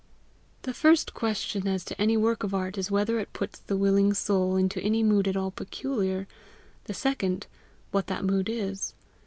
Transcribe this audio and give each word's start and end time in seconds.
The 0.63 0.73
first 0.73 1.13
question 1.13 1.67
as 1.67 1.85
to 1.85 2.01
any 2.01 2.17
work 2.17 2.41
of 2.41 2.55
art 2.55 2.75
is 2.75 2.89
whether 2.89 3.19
it 3.19 3.33
puts 3.33 3.59
the 3.59 3.77
willing 3.77 4.15
soul 4.15 4.55
into 4.55 4.81
any 4.81 5.03
mood 5.03 5.27
at 5.27 5.37
all 5.37 5.51
peculiar; 5.51 6.27
the 6.85 6.93
second, 6.95 7.45
what 7.91 8.07
that 8.07 8.25
mood 8.25 8.49
is. 8.49 8.95